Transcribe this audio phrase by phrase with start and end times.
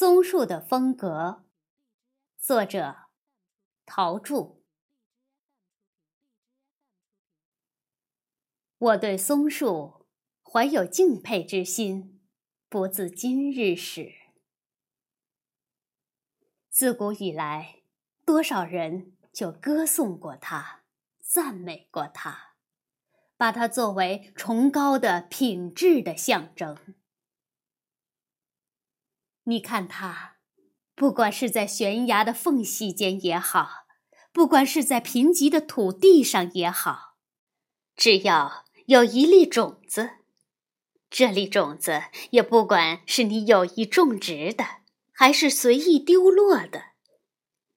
[0.00, 1.44] 松树的风格，
[2.38, 2.96] 作者
[3.84, 4.64] 陶铸。
[8.78, 10.06] 我对松树
[10.42, 12.18] 怀有敬佩之心，
[12.70, 14.14] 不自今日始。
[16.70, 17.82] 自古以来，
[18.24, 20.80] 多少人就歌颂过它，
[21.20, 22.54] 赞美过它，
[23.36, 26.94] 把它作为崇高的品质的象征。
[29.50, 30.36] 你看它，
[30.94, 33.84] 不管是在悬崖的缝隙间也好，
[34.32, 37.16] 不管是在贫瘠的土地上也好，
[37.96, 40.10] 只要有一粒种子，
[41.10, 44.64] 这粒种子也不管是你有意种植的，
[45.10, 46.92] 还是随意丢落的，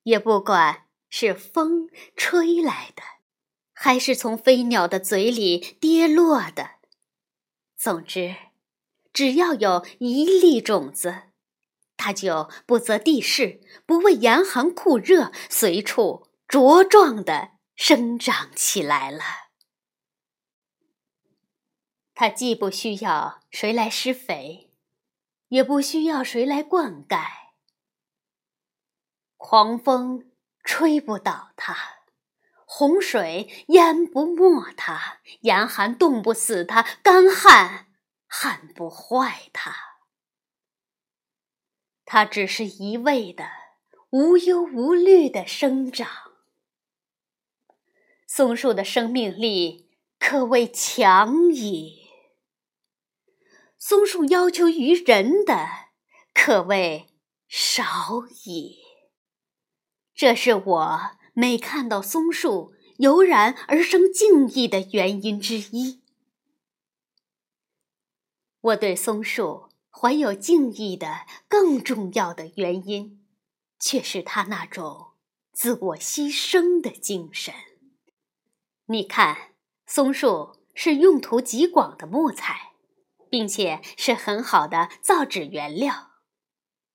[0.04, 3.02] 也不管是风吹来的，
[3.74, 6.76] 还是从飞鸟的嘴里跌落的，
[7.76, 8.36] 总之，
[9.12, 11.33] 只要有一粒种子。
[12.04, 19.24] 它就不择地势，不畏严寒酷热，随处茁壮地生长起来了。
[22.14, 24.74] 它既不需要谁来施肥，
[25.48, 27.24] 也不需要谁来灌溉。
[29.38, 30.30] 狂风
[30.62, 31.74] 吹不倒它，
[32.66, 37.88] 洪水淹不没它，严寒冻不死它，干旱
[38.28, 39.93] 旱不坏它。
[42.14, 43.50] 它只是一味的
[44.12, 46.08] 无忧无虑的生长。
[48.28, 52.12] 松树的生命力可谓强矣，
[53.80, 55.68] 松树要求于人的
[56.36, 57.08] 可谓
[57.48, 58.78] 少矣。
[60.14, 61.00] 这是我
[61.34, 66.04] 每看到松树油然而生敬意的原因之一。
[68.62, 69.73] 我对松树。
[69.96, 73.24] 怀有敬意的更重要的原因，
[73.80, 75.12] 却是他那种
[75.54, 77.54] 自我牺牲的精神。
[78.88, 79.54] 你看，
[79.86, 82.74] 松树是用途极广的木材，
[83.30, 86.12] 并且是很好的造纸原料。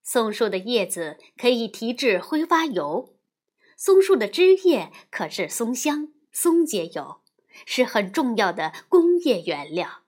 [0.03, 3.15] 松树的叶子可以提制挥发油，
[3.77, 7.21] 松树的枝叶可制松香、松节油，
[7.65, 10.03] 是很重要的工业原料。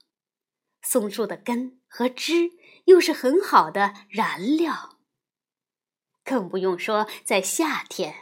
[0.82, 2.62] 松树的根和枝。
[2.86, 4.98] 又是很好的燃料，
[6.24, 8.16] 更不用说在夏天，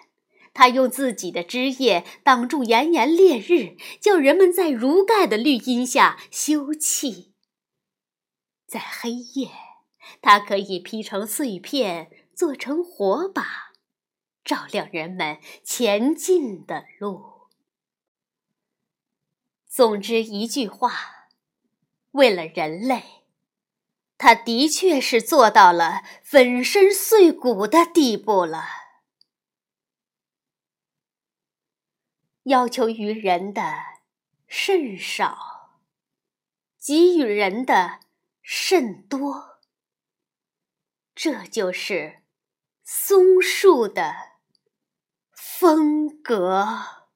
[0.53, 7.31] 它用自己的枝叶挡住炎炎烈日，叫人们在如盖的绿荫下休憩；
[8.67, 9.49] 在黑夜，
[10.21, 13.71] 它可以劈成碎片，做成火把，
[14.43, 17.47] 照亮人们前进的路。
[19.65, 21.29] 总之一句话，
[22.11, 23.18] 为了人类。
[24.19, 28.65] 他的确是做到了粉身碎骨的地步了。
[32.43, 33.61] 要求于人的
[34.45, 35.79] 甚少，
[36.85, 38.01] 给予人的
[38.41, 39.61] 甚多。
[41.15, 42.23] 这就是
[42.83, 44.13] 松树的
[45.31, 47.08] 风格。